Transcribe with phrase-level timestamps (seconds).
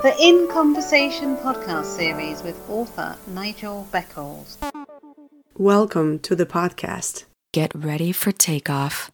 [0.00, 4.56] The In Conversation podcast series with author Nigel Beckles.
[5.56, 7.24] Welcome to the podcast.
[7.52, 9.10] Get ready for takeoff.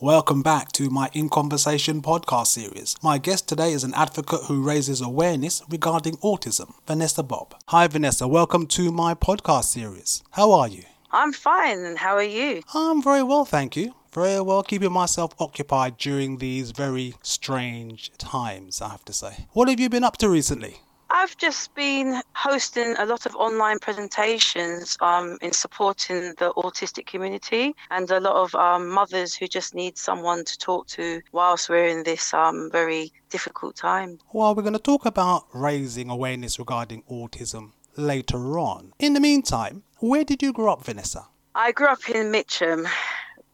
[0.00, 2.96] Welcome back to my In Conversation podcast series.
[3.00, 7.54] My guest today is an advocate who raises awareness regarding autism, Vanessa Bob.
[7.68, 8.26] Hi, Vanessa.
[8.26, 10.24] Welcome to my podcast series.
[10.32, 10.82] How are you?
[11.12, 12.62] I'm fine, and how are you?
[12.74, 13.94] I'm very well, thank you.
[14.12, 19.46] Very well, keeping myself occupied during these very strange times, I have to say.
[19.52, 20.78] What have you been up to recently?
[21.10, 27.74] I've just been hosting a lot of online presentations um, in supporting the autistic community
[27.90, 31.86] and a lot of um, mothers who just need someone to talk to whilst we're
[31.86, 34.18] in this um, very difficult time.
[34.32, 38.92] Well, we're going to talk about raising awareness regarding autism later on.
[38.98, 41.26] In the meantime, where did you grow up, Vanessa?
[41.54, 42.86] I grew up in Mitcham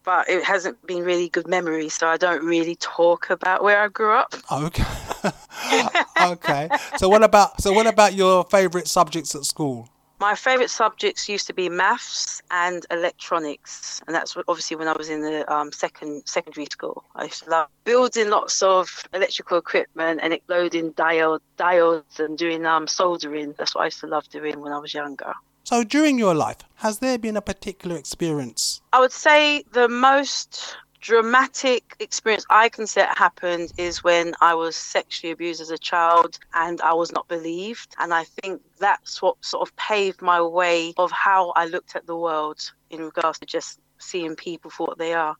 [0.07, 3.89] but it hasn't been really good memory, so I don't really talk about where I
[3.89, 4.35] grew up.
[4.49, 4.85] Okay.
[6.21, 6.69] okay.
[6.95, 9.89] So what about so what about your favourite subjects at school?
[10.21, 15.09] My favourite subjects used to be maths and electronics, and that's obviously when I was
[15.09, 17.03] in the um, second secondary school.
[17.13, 22.65] I used to love building lots of electrical equipment and loading diode, diodes and doing
[22.65, 23.55] um, soldering.
[23.57, 25.33] That's what I used to love doing when I was younger.
[25.67, 28.79] So during your life, has there been a particular experience?
[28.93, 34.77] I would say the most dramatic experience I can say happened is when I was
[34.77, 37.97] sexually abused as a child and I was not believed.
[37.99, 42.07] And I think that's what sort of paved my way of how I looked at
[42.07, 45.35] the world in regards to just seeing people for what they are.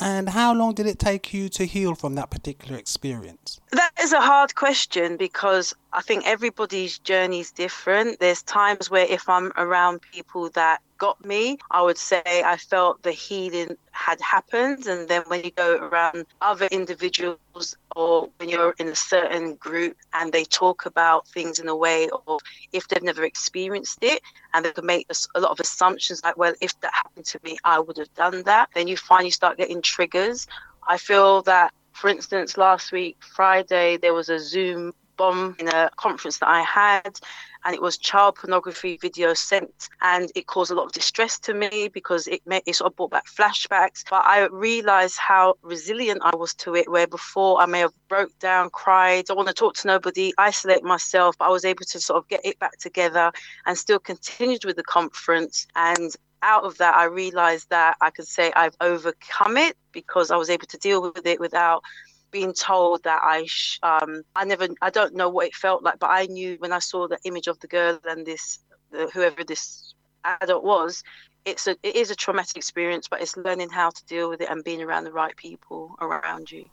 [0.00, 3.60] And how long did it take you to heal from that particular experience?
[3.72, 8.18] That is a hard question because I think everybody's journey is different.
[8.18, 13.00] There's times where if I'm around people that got me, I would say I felt
[13.04, 14.88] the healing had happened.
[14.88, 19.96] And then when you go around other individuals or when you're in a certain group
[20.14, 22.40] and they talk about things in a way of
[22.72, 24.20] if they've never experienced it
[24.52, 27.56] and they can make a lot of assumptions like, well, if that happened to me,
[27.62, 30.48] I would have done that, then you find you start getting triggers.
[30.88, 35.90] I feel that for instance, last week, Friday, there was a Zoom bomb in a
[35.96, 37.20] conference that I had,
[37.64, 41.54] and it was child pornography video sent, and it caused a lot of distress to
[41.54, 44.02] me because it made, it sort of brought back flashbacks.
[44.08, 46.90] But I realized how resilient I was to it.
[46.90, 50.82] Where before I may have broke down, cried, don't want to talk to nobody, isolate
[50.82, 53.30] myself, but I was able to sort of get it back together
[53.66, 58.26] and still continued with the conference and out of that, I realized that I could
[58.26, 61.82] say I've overcome it because I was able to deal with it without
[62.30, 65.98] being told that I sh- um I never I don't know what it felt like,
[65.98, 68.58] but I knew when I saw the image of the girl and this
[68.90, 69.94] the, whoever this
[70.24, 71.02] adult was,
[71.44, 74.50] it's a it is a traumatic experience, but it's learning how to deal with it
[74.50, 76.64] and being around the right people around you.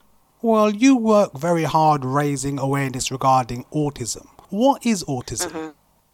[0.41, 4.27] Well, you work very hard raising awareness regarding autism.
[4.49, 5.51] What is autism?
[5.51, 5.69] Mm-hmm.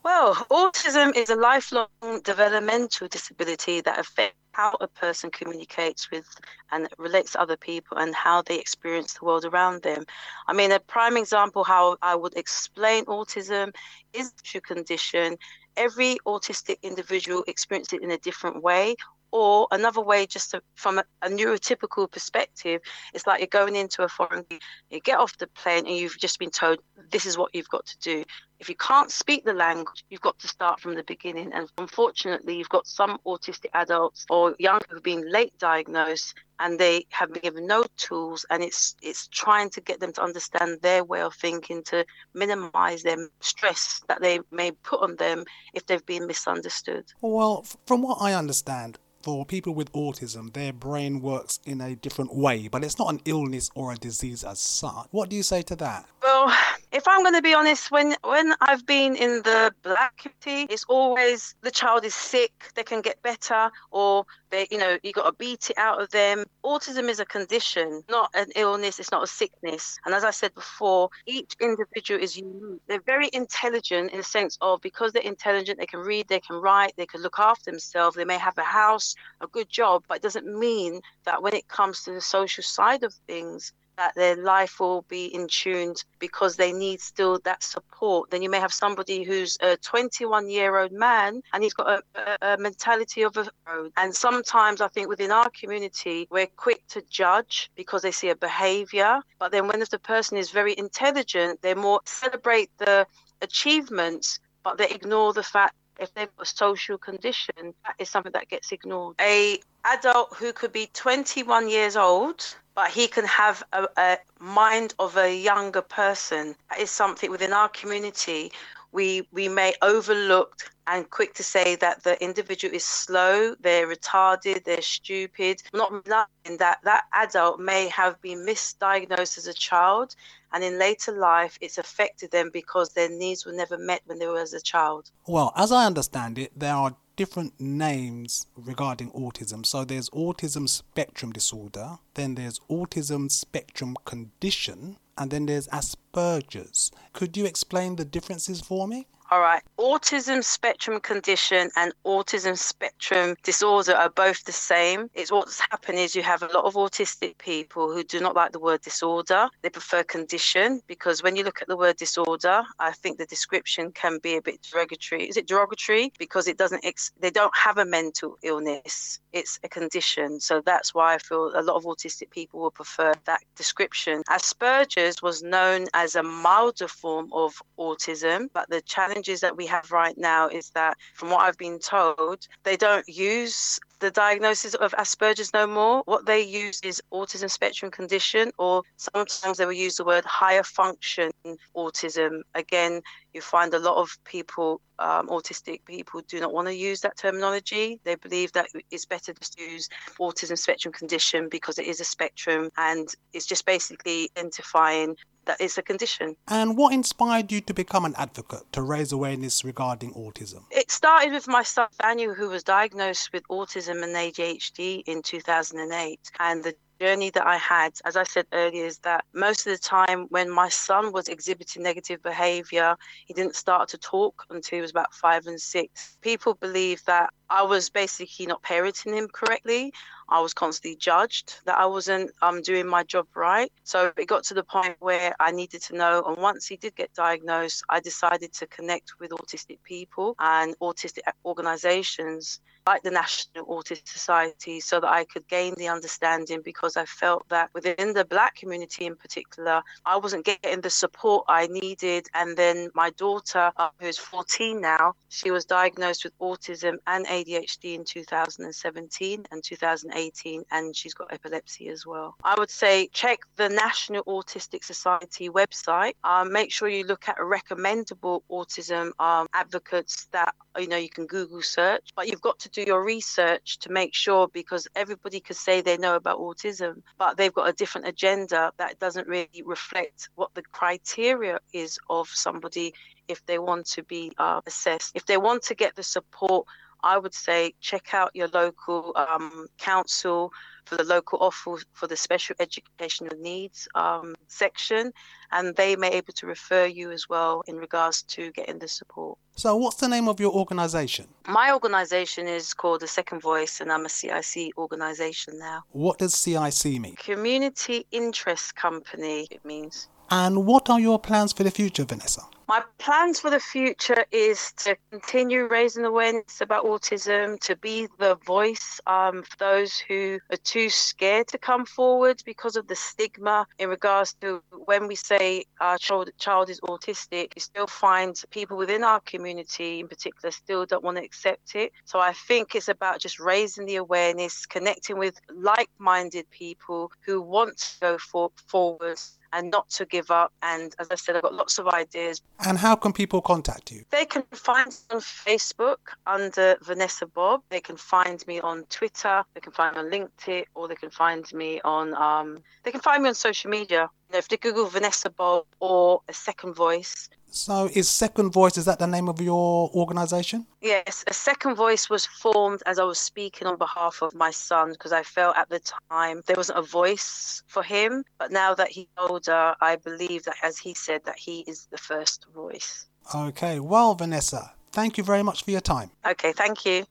[0.05, 1.87] Well, autism is a lifelong
[2.23, 6.27] developmental disability that affects how a person communicates with
[6.71, 10.05] and relates to other people and how they experience the world around them.
[10.47, 13.73] I mean, a prime example how I would explain autism
[14.13, 15.39] is a condition.
[15.75, 18.97] Every autistic individual experiences it in a different way
[19.35, 22.79] or another way, just to, from a, a, neurotypical perspective,
[23.13, 24.45] it's like you're going into a foreign,
[24.89, 26.79] you get off the plane and you've just been told
[27.11, 28.23] this is what you've got to do.
[28.59, 31.51] If you can't speak the language, you've got to start from the beginning.
[31.53, 37.05] And unfortunately, you've got some autistic adults or young who've been late diagnosed and they
[37.09, 41.03] have been given no tools and it's it's trying to get them to understand their
[41.03, 46.05] way of thinking to minimize them stress that they may put on them if they've
[46.05, 51.81] been misunderstood well from what i understand for people with autism, their brain works in
[51.81, 55.07] a different way, but it's not an illness or a disease as such.
[55.09, 56.05] What do you say to that?
[56.21, 56.55] Well,
[56.91, 60.85] if I'm going to be honest, when when I've been in the black community, it's
[60.87, 65.25] always the child is sick, they can get better, or they, you know, you got
[65.25, 66.45] to beat it out of them.
[66.63, 68.99] Autism is a condition, not an illness.
[68.99, 69.97] It's not a sickness.
[70.05, 72.79] And as I said before, each individual is unique.
[72.87, 76.57] They're very intelligent in the sense of because they're intelligent, they can read, they can
[76.57, 78.15] write, they can look after themselves.
[78.15, 81.67] They may have a house, a good job, but it doesn't mean that when it
[81.67, 86.55] comes to the social side of things, that their life will be in tuned because
[86.55, 88.29] they need still that support.
[88.29, 92.37] Then you may have somebody who's a 21 year old man and he's got a,
[92.41, 93.91] a, mentality of a road.
[93.97, 98.35] And sometimes I think within our community, we're quick to judge because they see a
[98.35, 99.21] behavior.
[99.39, 103.07] But then when the person is very intelligent, they more celebrate the
[103.41, 108.31] achievements, but they ignore the fact if they've got a social condition, that is something
[108.33, 109.15] that gets ignored.
[109.19, 114.93] A adult who could be 21 years old but he can have a, a mind
[114.99, 116.55] of a younger person.
[116.69, 118.51] That is something within our community
[118.95, 124.63] we we may overlook and quick to say that the individual is slow, they're retarded,
[124.63, 130.15] they're stupid, not realizing that that adult may have been misdiagnosed as a child
[130.53, 134.27] and in later life it's affected them because their needs were never met when they
[134.27, 135.11] were as a child.
[135.27, 139.65] Well, as I understand it, there are different names regarding autism.
[139.65, 146.91] So there's autism spectrum disorder, then there's autism spectrum condition, and then there's Asperger's.
[147.13, 149.07] Could you explain the differences for me?
[149.31, 149.63] All right.
[149.79, 155.09] Autism spectrum condition and autism spectrum disorder are both the same.
[155.15, 158.51] It's what's happened is you have a lot of autistic people who do not like
[158.51, 159.47] the word disorder.
[159.63, 163.91] They prefer condition because when you look at the word disorder, I think the description
[163.93, 165.27] can be a bit derogatory.
[165.27, 166.13] Is it derogatory?
[166.19, 169.19] Because it doesn't, ex- they don't have a mental illness.
[169.33, 170.39] It's a condition.
[170.39, 174.21] So that's why I feel a lot of autistic people will prefer that description.
[174.29, 179.65] Asperger's was known as a milder form of autism, but the challenge challenges that we
[179.65, 184.73] have right now is that, from what I've been told, they don't use the diagnosis
[184.73, 186.03] of Asperger's no more.
[186.05, 190.63] What they use is autism spectrum condition, or sometimes they will use the word higher
[190.63, 191.31] function
[191.75, 192.41] autism.
[192.55, 193.01] Again,
[193.33, 197.17] you find a lot of people, um, autistic people, do not want to use that
[197.17, 198.01] terminology.
[198.03, 199.87] They believe that it's better to use
[200.19, 205.15] autism spectrum condition because it is a spectrum and it's just basically identifying
[205.45, 206.35] that it's a condition.
[206.47, 210.63] And what inspired you to become an advocate to raise awareness regarding autism?
[210.71, 216.19] It started with my son Daniel, who was diagnosed with autism and ADHD in 2008.
[216.39, 219.79] And the journey that I had, as I said earlier, is that most of the
[219.79, 222.95] time when my son was exhibiting negative behavior,
[223.25, 226.17] he didn't start to talk until he was about five and six.
[226.21, 229.93] People believe that I was basically not parenting him correctly.
[230.27, 233.71] I was constantly judged that I wasn't um, doing my job right.
[233.83, 236.23] So it got to the point where I needed to know.
[236.23, 241.21] And once he did get diagnosed, I decided to connect with autistic people and autistic
[241.45, 247.05] organizations like the National Autistic Society so that I could gain the understanding because I
[247.05, 252.27] felt that within the black community in particular, I wasn't getting the support I needed.
[252.35, 257.95] And then my daughter, uh, who's 14 now, she was diagnosed with autism and ADHD
[257.95, 262.35] in 2017 and 2018, and she's got epilepsy as well.
[262.43, 266.13] I would say check the National Autistic Society website.
[266.23, 271.25] Um, make sure you look at recommendable autism um, advocates that you know you can
[271.25, 275.57] Google search, but you've got to do your research to make sure because everybody could
[275.57, 280.29] say they know about autism, but they've got a different agenda that doesn't really reflect
[280.35, 282.93] what the criteria is of somebody
[283.27, 285.11] if they want to be uh, assessed.
[285.15, 286.65] If they want to get the support
[287.05, 290.51] I would say check out your local um, council
[290.85, 295.13] for the local office for the special educational needs um, section,
[295.51, 298.87] and they may be able to refer you as well in regards to getting the
[298.87, 299.37] support.
[299.55, 301.27] So, what's the name of your organisation?
[301.47, 305.83] My organisation is called the Second Voice, and I'm a CIC organisation now.
[305.91, 307.15] What does CIC mean?
[307.17, 309.47] Community Interest Company.
[309.51, 310.09] It means.
[310.29, 312.41] And what are your plans for the future, Vanessa?
[312.67, 318.37] My plans for the future is to continue raising awareness about autism, to be the
[318.43, 323.67] voice um, for those who are too scared to come forward because of the stigma
[323.77, 328.77] in regards to when we say our child, child is autistic, you still find people
[328.77, 331.91] within our community in particular still don't want to accept it.
[332.05, 337.43] So I think it's about just raising the awareness, connecting with like minded people who
[337.43, 339.19] want to go for, forward
[339.55, 340.51] and not to give up.
[340.61, 342.41] And as I said, I've got lots of ideas.
[342.67, 344.03] And how can people contact you?
[344.11, 345.97] They can find me on Facebook
[346.27, 347.61] under Vanessa Bob.
[347.69, 349.43] They can find me on Twitter.
[349.53, 353.01] They can find me on LinkedIn, or they can find me on um, they can
[353.01, 354.09] find me on social media.
[354.35, 358.83] Know, if they Google Vanessa Bob or a second voice, so, is Second Voice, is
[358.83, 360.67] that the name of your organisation?
[360.81, 364.91] Yes, a Second Voice was formed as I was speaking on behalf of my son
[364.91, 365.79] because I felt at the
[366.11, 368.25] time there wasn't a voice for him.
[368.39, 371.97] But now that he's older, I believe that, as he said, that he is the
[371.97, 373.07] first voice.
[373.33, 376.11] Okay, well, Vanessa, thank you very much for your time.
[376.25, 377.05] Okay, thank you.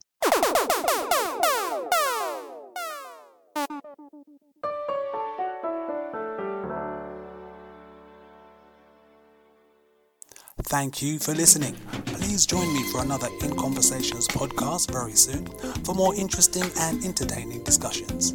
[10.74, 11.76] Thank you for listening.
[12.04, 15.46] Please join me for another In Conversations podcast very soon
[15.84, 18.34] for more interesting and entertaining discussions.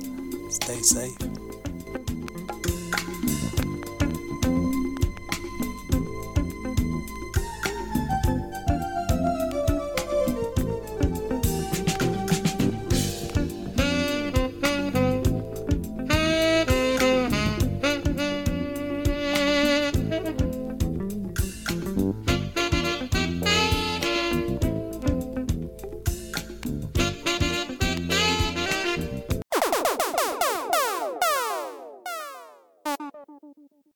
[0.49, 1.38] Stay safe